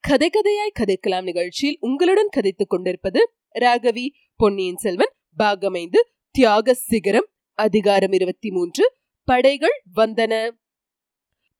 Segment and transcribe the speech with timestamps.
[0.00, 6.00] கதை கதையாய் கதைக்கலாம் நிகழ்ச்சியில் உங்களுடன் கதைத்துக் கொண்டிருப்பது ராகவி பொன்னியின் செல்வன் பாகமைந்து
[6.30, 8.92] தியாக சிகரம் அதிகாரம் இருபத்தி மூன்று
[9.24, 10.50] படைகள் வந்தன.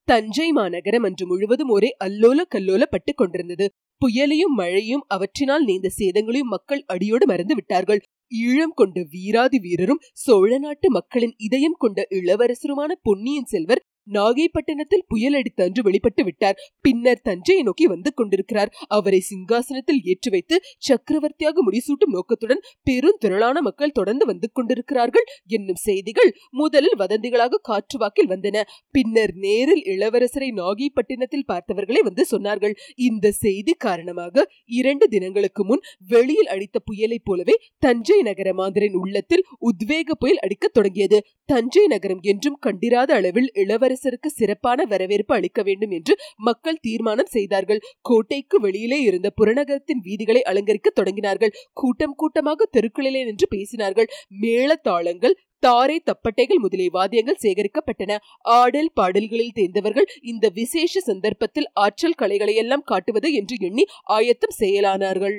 [0.09, 3.67] தஞ்சை மாநகரம் அன்று முழுவதும் ஒரே அல்லோல கல்லோலப்பட்டுக் கொண்டிருந்தது.
[4.01, 8.01] புயலையும் மழையும் அவற்றினால் நீந்த சேதங்களையும் மக்கள் அடியோடு மறந்து விட்டார்கள்.
[8.37, 13.83] ஈழம் கொண்ட வீராதி வீரரும் சோழ நாட்டு மக்களின் இதயம் கொண்ட இளவரசருமான பொன்னியின் செல்வர்
[14.13, 16.57] நாகைப்பட்டினத்தில் புயல் அடித்த அன்று வெளிப்பட்டு விட்டார்.
[16.81, 18.73] பின்னர் தஞ்சையை நோக்கி வந்து கொண்டிருக்கிறார்.
[18.89, 25.25] அவரை சிங்காசனத்தில் ஏற்றி வைத்து சக்கரவர்த்தியாக முடிசூட்டும் நோக்கத்துடன் பெரும் திரளான மக்கள் தொடர்ந்து வந்து கொண்டிருக்கிறார்கள்.
[25.47, 28.63] என்னும் செய்திகள் முதலில் வதந்திகளாக காற்றுவாக்கில் வந்தன.
[28.91, 32.73] பின்னர் நேரில் இளவரசரை நாகைப்பட்டினத்தில் பார்த்தவர்களே வந்து சொன்னார்கள்.
[32.95, 40.15] இந்த செய்தி காரணமாக இரண்டு தினங்களுக்கு முன் வெளியில் அடித்த புயலைப் போலவே தஞ்சை நகர மாந்தரின் உள்ளத்தில் உத்வேக
[40.19, 41.25] புயல் அடிக்கத் தொடங்கியது.
[41.45, 47.81] தஞ்சை நகரம் என்றும் கண்டிராத அளவில் இளவரசர் இளவரசருக்கு சிறப்பான வரவேற்பு அளிக்க வேண்டும் என்று மக்கள் தீர்மானம் செய்தார்கள்.
[48.01, 51.55] கோட்டைக்கு வெளியிலே இருந்த புறநகரத்தின் வீதிகளை அலங்கரிக்க தொடங்கினார்கள்.
[51.73, 54.11] கூட்டம் கூட்டமாக தெருக்களிலே நின்று பேசினார்கள்.
[54.43, 58.13] மேளதாளங்கள் தாரை தப்பட்டைகள் முதலிய வாத்தியங்கள் சேகரிக்கப்பட்டன.
[58.61, 63.85] ஆடல் பாடல்களில் தேர்ந்தவர்கள் இந்த விசேஷ சந்தர்ப்பத்தில் ஆற்றல் கலைகளையெல்லாம் காட்டுவது என்று எண்ணி
[64.17, 65.37] ஆயத்தம் செய்யலானார்கள்.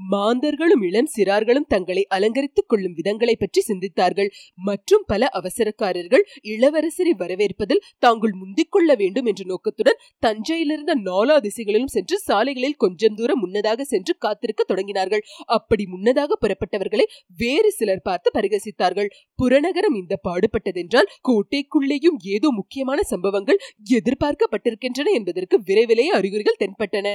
[0.00, 4.30] மாந்தர்களும் இளம் சிறார்களும் தங்களை அலங்கரித்துக் கொள்ளும் விதங்களை பற்றி சிந்தித்தார்கள்.
[4.68, 12.18] மற்றும் பல அவசரக்காரர்கள் இளவரசரை வரவேற்பதில் தாங்கள் முந்திக் கொள்ள வேண்டும் என்ற நோக்கத்துடன் தஞ்சையிலிருந்த நாலா திசைகளிலும் சென்று
[12.18, 15.24] சாலைகளில் கொஞ்சம் தூரம் முன்னதாக சென்று காத்திருக்க தொடங்கினார்கள்.
[15.58, 17.06] அப்படி முன்னதாக புறப்பட்டவர்களை
[17.36, 19.10] வேறு சிலர் பார்த்து பரிகசித்தார்கள்.
[19.42, 27.08] புறநகரம் இந்த பாடுபட்டதென்றால் கோட்டைக்குள்ளேயும் ஏதோ முக்கியமான சம்பவங்கள் எதிர்பார்க்கப்பட்டிருக்கின்றன என்பதற்கு விரைவிலேயே அறிகுறிகள் தென்பட்டன.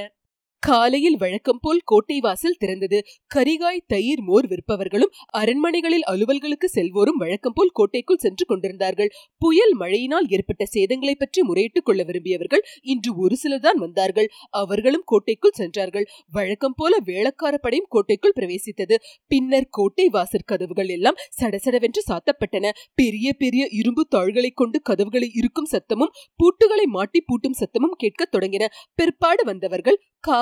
[0.62, 2.98] காலையில் வழக்கம் போல் கோட்டை வாசல் திறந்தது.
[3.34, 9.10] கரிகாய் தயிர் மோர் விற்பவர்களும் அரண்மனைகளில் அலுவல்களுக்கு செல்வோரும் வழக்கம் போல் கோட்டைக்குள் சென்று கொண்டிருந்தார்கள்.
[9.38, 14.28] புயல் மழையினால் ஏற்பட்ட சேதங்களை பற்றி முறையிட்டுக் கொள்ள விரும்பியவர்கள் இன்று ஒரு சிலர் தான் வந்தார்கள்.
[14.50, 16.06] அவர்களும் கோட்டைக்குள் சென்றார்கள்.
[16.30, 18.98] வழக்கம் போல வேளக்கார படையும் கோட்டைக்குள் பிரவேசித்தது.
[19.26, 22.70] பின்னர் கோட்டை வாசற் கதவுகள் எல்லாம் சடசடவென்று சாத்தப்பட்டன.
[22.94, 28.66] பெரிய பெரிய இரும்பு தாள்களை கொண்டு கதவுகளை இருக்கும் சத்தமும் பூட்டுகளை மாட்டி பூட்டும் சத்தமும் கேட்கத் தொடங்கின.
[28.94, 30.00] பிற்பாடு வந்தவர்கள்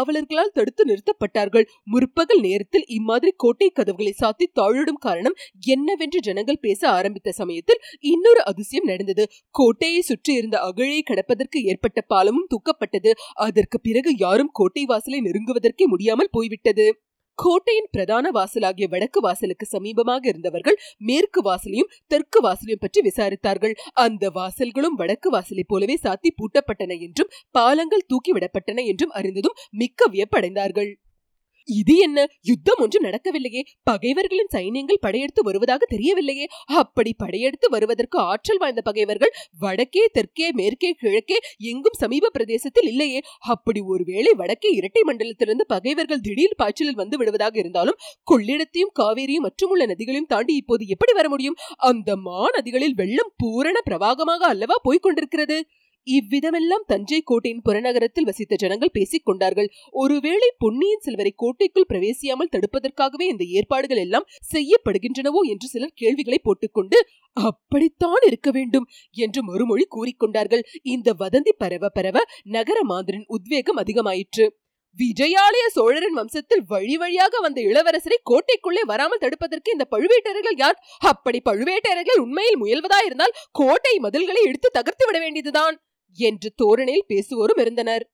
[0.09, 1.67] காவலர்களால் தடுத்து நிறுத்தப்பட்டார்கள்.
[1.85, 5.37] முற்பகல் நேரத்தில் இம்மாதிரி கோட்டை கதவுகளை சாத்தி தாழிடும் காரணம்
[5.67, 7.83] என்னவென்று ஜனங்கள் பேச ஆரம்பித்த சமயத்தில்
[8.13, 9.25] இன்னொரு அதிசயம் நடந்தது.
[9.59, 13.13] கோட்டையை சுற்றி இருந்த அகழியை கடப்பதற்கு ஏற்பட்ட பாலமும் தூக்கப்பட்டது.
[13.47, 16.87] அதற்கு பிறகு யாரும் கோட்டை வாசலை நெருங்குவதற்கே முடியாமல் போய்விட்டது.
[17.39, 20.79] கோட்டையின் பிரதான வாசலாகிய வடக்கு வாசலுக்கு சமீபமாக இருந்தவர்கள்
[21.09, 23.75] மேற்கு வாசலையும் தெற்கு வாசலையும் பற்றி விசாரித்தார்கள்.
[23.97, 30.91] அந்த வாசல்களும் வடக்கு வாசலை போலவே சாத்தி பூட்டப்பட்டன என்றும் பாலங்கள் தூக்கிவிடப்பட்டன என்றும் அறிந்ததும் மிக்க வியப்படைந்தார்கள்.
[31.69, 32.27] இது என்ன?
[32.43, 33.63] யுத்தம் ஒன்று நடக்கவில்லையே.
[33.83, 36.47] பகைவர்களின் சைன்யங்கள் படையெடுத்து வருவதாக தெரியவில்லையே.
[36.65, 43.21] அப்படி படையெடுத்து வருவதற்கு ஆற்றல் வாய்ந்த பகைவர்கள் வடக்கே தெற்கே மேற்கே கிழக்கே எங்கும் சமீப பிரதேசத்தில் இல்லையே.
[43.39, 47.99] அப்படி ஒருவேளை வடக்கே இரட்டை மண்டலத்திலிருந்து பகைவர்கள் திடீர் பாய்ச்சலில் வந்து விடுவதாக இருந்தாலும்
[48.31, 51.57] கொள்ளிடத்தையும் காவேரியும் மற்றும் உள்ள நதிகளையும் தாண்டி இப்போது எப்படி வர முடியும்?
[51.77, 55.65] அந்த மா நதிகளில் வெள்ளம் பூரண பிரவாகமாக அல்லவா போய்க் கொண்டிருக்கிறது?
[56.09, 59.69] இவ்விதமெல்லாம் தஞ்சை கோட்டையின் புறநகரத்தில் வசித்த ஜனங்கள் பேசிக் கொண்டார்கள்.
[60.03, 67.01] ஒருவேளை பொன்னியின் செல்வரை கோட்டைக்குள் பிரவேசியாமல் தடுப்பதற்காகவே இந்த ஏற்பாடுகள் எல்லாம் செய்யப்படுகின்றனவோ என்று சிலர் கேள்விகளை போட்டுக்கொண்டு
[67.37, 68.87] அப்படித்தான் இருக்க வேண்டும்
[69.17, 70.65] என்று மறுமொழி கூறிக்கொண்டார்கள்
[70.95, 72.19] இந்த வதந்தி பரவ பரவ
[72.57, 74.47] நகர மாந்தரின் உத்வேகம் அதிகமாயிற்று.
[74.99, 80.79] விஜயாலய சோழரின் வம்சத்தில் வழி வழியாக வந்த இளவரசரை கோட்டைக்குள்ளே வராமல் தடுப்பதற்கு இந்த பழுவேட்டரர்கள் யார்?
[81.11, 85.77] அப்படி பழுவேட்டரர்கள் உண்மையில் முயல்வதாயிருந்தால் கோட்டை மதில்களை எடுத்து தகர்த்து விட வேண்டியதுதான்.
[86.13, 88.11] என்று தோரணையில் பேசுவோரும் இருந்தனர்.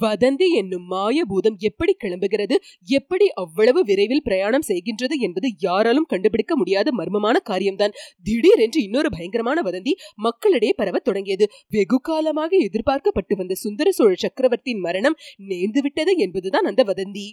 [0.00, 7.36] வதந்தி என்னும் மாயபூதம் எப்படி கிளம்புகிறது எப்படி அவ்வளவு விரைவில் பிரயாணம் செய்கின்றது என்பது யாராலும் கண்டுபிடிக்க முடியாத மர்மமான
[7.38, 7.90] காரியம்தான்.
[8.22, 11.48] திடீரென்று இன்னொரு பயங்கரமான வதந்தி மக்களிடையே பரவத் தொடங்கியது.
[11.68, 15.16] வெகு காலமாக எதிர்பார்க்கப்பட்டு வந்த சுந்தர சோழ சக்கரவர்த்தியின் மரணம்
[15.48, 17.30] நேர்ந்துவிட்டது என்பதுதான் அந்த வதந்தி.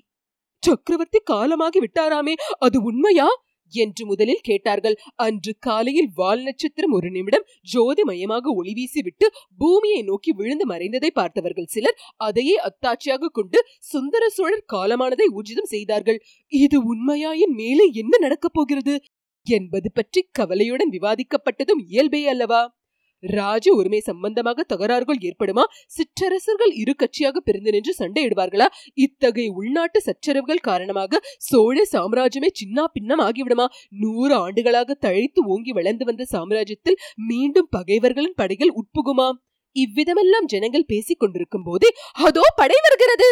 [0.60, 3.28] சக்கரவர்த்தி காலமாகி விட்டாராமே அது உண்மையா?
[3.70, 4.96] என்று முதலில் கேட்டார்கள்.
[5.16, 9.26] அன்று காலையில் வால் நட்சத்திரம் ஒரு நிமிடம் ஜோதிமயமாக ஒளி வீசிவிட்டு
[9.58, 16.24] பூமியை நோக்கி விழுந்து மறைந்ததை பார்த்தவர்கள் சிலர் அதையே அத்தாட்சியாக கொண்டு சுந்தர சோழர் காலமானதை ஊர்ஜிதம் செய்தார்கள்.
[16.48, 19.02] இது உண்மையாயின் மேலே என்ன நடக்கப் போகிறது?
[19.44, 22.76] என்பது பற்றி கவலையுடன் விவாதிக்கப்பட்டதும் இயல்பே அல்லவா?
[23.24, 25.64] ராஜ உரிமை சம்பந்தமாக தகராறுகள் ஏற்படுமா?
[25.88, 28.68] சிற்றரசர்கள் இரு கட்சியாக பிரிந்து நின்று சண்டையிடுவார்களா?
[28.94, 33.68] இத்தகைய உள்நாட்டு சச்சரவுகள் காரணமாக சோழ சாம்ராஜ்யமே சின்ன பின்னம் ஆகிவிடுமா?
[33.90, 39.28] நூறு ஆண்டுகளாக தழைத்து ஓங்கி வளர்ந்து வந்த சாம்ராஜ்யத்தில் மீண்டும் பகைவர்களின் படைகள் உட்புகுமா?
[39.76, 43.28] இவ்விதமெல்லாம் ஜனங்கள் பேசிக் கொண்டிருக்கும் போதே அதோ படை வருகிறது!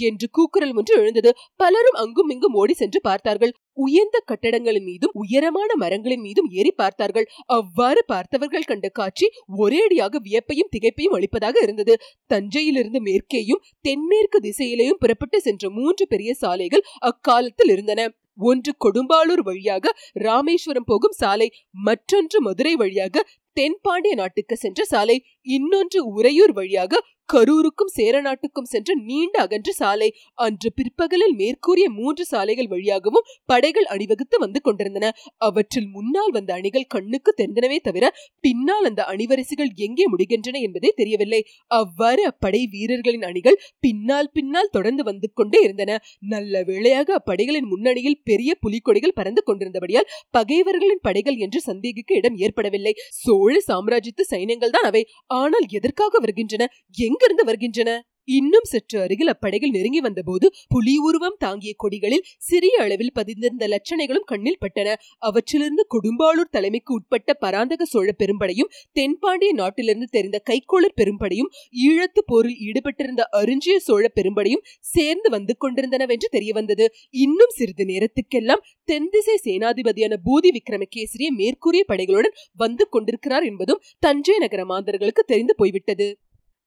[0.00, 1.30] என்று கூக்குரல் ஒன்று எழுந்தது.
[1.56, 3.52] பலரும் அங்கும் இங்கும் ஓடி சென்று பார்த்தார்கள்.
[3.72, 7.28] உயர்ந்த கட்டடங்களின் மீதும் உயரமான மரங்களின் மீதும் ஏறி பார்த்தார்கள்.
[7.44, 9.28] அவ்வாறு பார்த்தவர்கள் கண்ட காட்சி
[9.58, 11.96] ஒரேடியாக வியப்பையும் திகைப்பையும் அளிப்பதாக இருந்தது.
[12.26, 18.10] தஞ்சையிலிருந்து மேற்கேயும் தென்மேற்கு திசையிலேயும் புறப்பட்டு சென்ற மூன்று பெரிய சாலைகள் அக்காலத்தில் இருந்தன.
[18.40, 25.16] ஒன்று கொடும்பாளூர் வழியாக ராமேஸ்வரம் போகும் சாலை மற்றொன்று மதுரை வழியாக தென்பாண்டிய நாட்டுக்கு சென்ற சாலை.
[25.48, 30.06] இன்னொன்று உறையூர் வழியாக கரூருக்கும் சேரநாட்டுக்கும் சென்ற நீண்ட அகன்ற சாலை.
[30.44, 35.06] அன்று பிற்பகலில் மேற்கூறிய மூன்று சாலைகள் வழியாகவும் படைகள் அணிவகுத்து வந்து கொண்டிருந்தன.
[35.38, 38.04] அவற்றில் முன்னால் வந்த அணிகள் கண்ணுக்கு தெரிந்தனவே தவிர
[38.44, 41.40] பின்னால் அந்த அணிவரிசைகள் எங்கே முடிகின்றன என்பதே தெரியவில்லை.
[41.78, 45.98] அவ்வாறு அப்படை வீரர்களின் அணிகள் பின்னால் பின்னால் தொடர்ந்து வந்து கொண்டே இருந்தன.
[46.34, 52.94] நல்ல வேளையாக அப்படைகளின் முன்னணியில் பெரிய புலிக்கொடிகள் பறந்து கொண்டிருந்தபடியால் பகைவர்களின் படைகள் என்று சந்தேகிக்க இடம் ஏற்படவில்லை.
[53.22, 55.04] சோழ சாம்ராஜ்யத்து சைன்யங்கள் தான் அவை.
[55.38, 56.68] ஆனால் எதற்காக வருகின்றன?
[56.98, 57.90] எங்கிருந்து வருகின்றன?
[58.28, 64.60] இன்னும் சற்று அருகில் அப்படைகள் நெருங்கி வந்தபோது புலி உருவம் தாங்கிய கொடிகளில் சிறிய அளவில் பதிந்திருந்த லட்சணைகளும் கண்ணில்
[64.60, 64.88] பட்டன.
[65.18, 71.50] அவற்றிலிருந்து கொடும்பாளூர் தலைமைக்கு உட்பட்ட பராந்தக சோழ பெரும்படையும் தென்பாண்டிய நாட்டிலிருந்து தெரிந்த கைக்கோளர் பெரும்படையும்
[71.88, 74.64] ஈழத்து போரில் ஈடுபட்டிருந்த அருஞ்சிய சோழ பெரும்படையும்
[74.94, 76.86] சேர்ந்து வந்து கொண்டிருந்தனவென்று தெரிய வந்தது
[77.18, 85.24] இன்னும் சிறிது நேரத்துக்கெல்லாம் தென்திசை சேனாதிபதியான பூதி விக்ரமகேசரிய மேற்கூறிய படைகளுடன் வந்து கொண்டிருக்கிறார் என்பதும் தஞ்சை நகர மாந்தர்களுக்கு
[85.24, 86.08] தெரிந்து போய்விட்டது.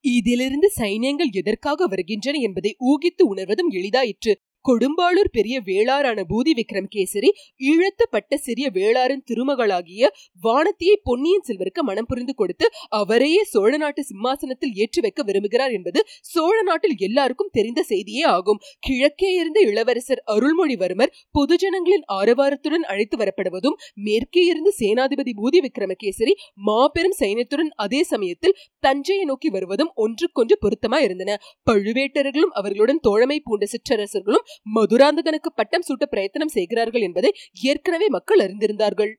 [0.01, 4.33] இதிலிருந்து சைன்யங்கள் எதற்காக வருகின்றன என்பதை ஊகித்து உணர்வதும் எளிதாயிற்று.
[4.66, 7.30] கொடும்பாளூர் பெரிய வேளாரான பூதி விக்ரம் கேசரி
[7.62, 10.10] ஈழத்தப்பட்ட சிறிய வேளாரின் திருமகளாகிய
[10.44, 16.62] வானத்தியை பொன்னியின் செல்வருக்கு மனம் புரிந்து கொடுத்து அவரையே சோழ நாட்டு சிம்மாசனத்தில் ஏற்றி வைக்க விரும்புகிறார் என்பது சோழ
[16.62, 18.60] நாட்டில் எல்லாருக்கும் தெரிந்த செய்தியே ஆகும்.
[18.80, 27.72] கிழக்கே இருந்த இளவரசர் அருள்மொழிவர்மர் பொதுஜனங்களின் ஆரவாரத்துடன் அழைத்து வரப்படுவதும் மேற்கே இருந்து சேனாதிபதி பூதி விக்ரமகேசரி மாபெரும் சைன்யத்துடன்
[27.75, 31.38] அதே சமயத்தில் தஞ்சையை நோக்கி வருவதும் ஒன்றுக்கொன்று பொருத்தமா இருந்தன
[31.72, 37.31] பழுவேட்டர்களும் அவர்களுடன் தோழமை பூண்ட சிற்றரசர்களும் மதுராந்தகனுக்கு பட்டம் சூட்ட பிரயத்தனம் செய்கிறார்கள் என்பதை
[37.62, 39.12] ஏற்கனவே மக்கள் அறிந்திருந்தார்கள்.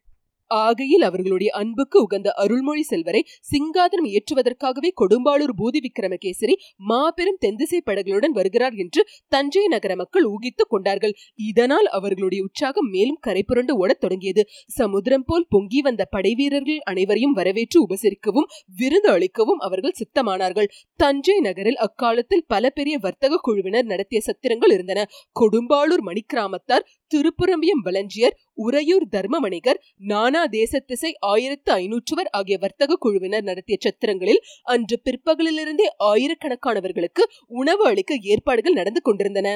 [0.60, 8.74] ஆகையில் அவர்களுடைய அன்புக்கு உகந்த அருள்மொழி செல்வரை சிங்காதனம் ஏற்றுவதற்காகவே கொடும்பாளூர் பூதி விக்ரமகேசரி மாபெரும் தெந்திசை படகுகளுடன் வருகிறார்
[8.74, 11.14] என்று தஞ்சை நகர மக்கள் ஊகித்துக் கொண்டார்கள்.
[11.34, 14.42] இதனால் அவர்களுடைய உற்சாகம் மேலும் கரை புரண்டு ஓடத் தொடங்கியது.
[14.66, 20.68] சமுத்திரம் போல் பொங்கி வந்த படைவீரர்கள் அனைவரையும் வரவேற்று உபசரிக்கவும் விருந்து அளிக்கவும் அவர்கள் சித்தமானார்கள்.
[20.96, 25.00] தஞ்சை நகரில் அக்காலத்தில் பல பெரிய வர்த்தக குழுவினர் நடத்திய சத்திரங்கள் இருந்தன.
[25.40, 34.40] கொடும்பாளூர் மணிக்கிராமத்தார் திருப்புரம்பியம் வளஞ்சியர் உறையூர் தர்மமணிகர் நானா தேசத்திசை ஆயிரத்து ஐநூற்றுவர் ஆகிய வர்த்தக குழுவினர் நடத்திய சத்திரங்களில்
[34.74, 39.50] அன்று பிற்பகலிலிருந்தே ஆயிரக்கணக்கானவர்களுக்கு உணவு அளிக்க ஏற்பாடுகள் நடந்து கொண்டிருந்தன.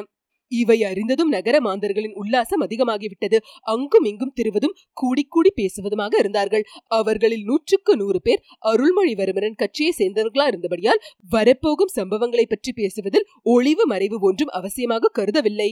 [0.52, 3.38] இவை அறிந்ததும் நகர மாந்தர்களின் உல்லாசம் அதிகமாகிவிட்டது.
[3.62, 6.64] அங்கும் இங்கும் திருவதும் கூடி கூடி பேசுவதுமாக இருந்தார்கள்.
[6.98, 14.54] அவர்களில் நூற்றுக்கு நூறு பேர் அருள்மொழிவர்மரன் கட்சியை சேர்ந்தவர்களா இருந்தபடியால் வரப்போகும் சம்பவங்களை பற்றி பேசுவதில் ஒளிவு மறைவு ஒன்றும்
[14.60, 15.70] அவசியமாக கருதவில்லை.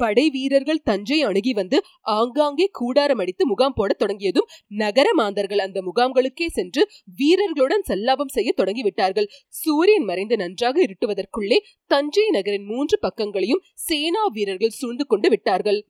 [0.00, 1.78] படை வீரர்கள் தஞ்சை அணுகி வந்து
[2.16, 4.48] ஆங்காங்கே கூடாரம் அடித்து முகாம் போட தொடங்கியதும்
[4.82, 6.82] நகர மாந்தர்கள் அந்த முகாம்களுக்கே சென்று
[7.18, 9.30] வீரர்களுடன் சல்லாபம் செய்ய தொடங்கிவிட்டார்கள்.
[9.62, 11.58] சூரியன் மறைந்து நன்றாக இருட்டுவதற்குள்ளே
[11.90, 15.80] தஞ்சை நகரின் மூன்று பக்கங்களையும் சேனா வீரர்கள் சூழ்ந்து கொண்டு விட்டார்கள்.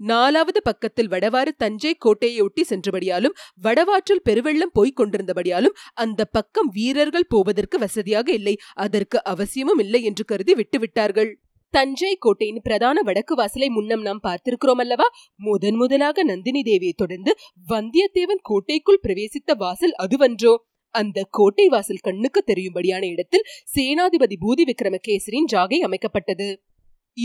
[0.00, 7.78] நாலாவது பக்கத்தில் வடவாறு தஞ்சை கோட்டையை ஒட்டி சென்றபடியாலும் வடவாற்றில் பெருவெள்ளம் போய்க் கொண்டிருந்தபடியாலும் அந்த பக்கம் வீரர்கள் போவதற்கு
[7.78, 8.54] வசதியாக இல்லை.
[8.84, 11.30] அதற்கு அவசியமும் இல்லை என்று கருதி விட்டுவிட்டார்கள்.
[11.70, 15.06] தஞ்சை கோட்டையின் பிரதான வடக்கு வாசலை முன்னம் நாம் பார்த்திருக்கிறோம் அல்லவா?
[15.36, 17.34] முதன் முதலாக நந்தினி தேவியை தொடர்ந்து
[17.68, 20.56] வந்தியத்தேவன் கோட்டைக்குள் பிரவேசித்த வாசல் அதுவன்றோ?
[20.94, 23.44] அந்த கோட்டை வாசல் கண்ணுக்கு தெரியும்படியான இடத்தில்
[23.74, 26.48] சேனாதிபதி பூதி விக்ரமகேசரின் ஜாகை அமைக்கப்பட்டது.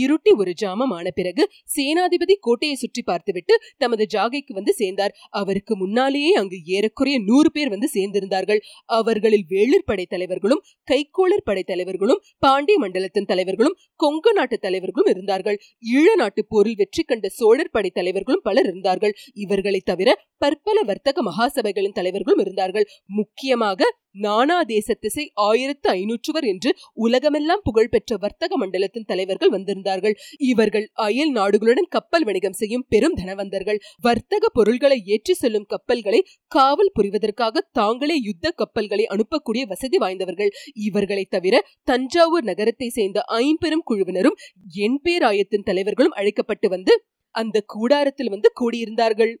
[0.02, 1.42] இருட்டி ஒரு ஜாமம் ஆன பிறகு
[1.76, 5.14] சேனாதிபதி கோட்டையை சுற்றி பார்த்துவிட்டு தமது ஜாகைக்கு வந்து சேர்ந்தார்.
[5.40, 8.60] அவருக்கு முன்னாலேயே அங்கு ஏறக்குறைய நூறு பேர் வந்து சேர்ந்திருந்தார்கள்.
[8.98, 15.58] அவர்களில் வேளிர் படை தலைவர்களும் கைக்கோளர் படை தலைவர்களும் பாண்டிய மண்டலத்தின் தலைவர்களும் கொங்கு நாட்டு தலைவர்களும் இருந்தார்கள்.
[15.96, 19.14] ஈழ நாட்டு போரில் வெற்றி கண்ட சோழர் படை தலைவர்களும் பலர் இருந்தார்கள்.
[19.44, 20.10] இவர்களை தவிர
[20.44, 22.88] பற்பல வர்த்தக மகாசபைகளின் தலைவர்களும் இருந்தார்கள்.
[23.18, 30.14] முக்கியமாக நானா திசை ஆயிரத்து ஐநூற்றுவர் என்று உலகமெல்லாம் புகழ்பெற்ற வர்த்தக மண்டலத்தின் தலைவர்கள் வந்திருந்தார்கள்.
[30.38, 33.78] இவர்கள் அயல் நாடுகளுடன் கப்பல் வணிகம் செய்யும் பெரும் தனவந்தர்கள்.
[34.00, 40.50] வர்த்தக பொருள்களை ஏற்றி செல்லும் கப்பல்களை காவல் புரிவதற்காக தாங்களே யுத்த கப்பல்களை அனுப்பக்கூடிய வசதி வாய்ந்தவர்கள்.
[40.74, 44.38] இவர்களை தவிர தஞ்சாவூர் நகரத்தை சேர்ந்த ஐம்பெரும் குழுவினரும்
[44.74, 49.34] என் பேராயத்தின் தலைவர்களும் அழைக்கப்பட்டு வந்து அந்த கூடாரத்தில் வந்து கூடியிருந்தார்கள்.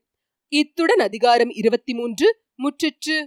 [0.48, 3.26] இத்துடன் அதிகாரம் இருபத்தி மூன்று முற்றிற்று.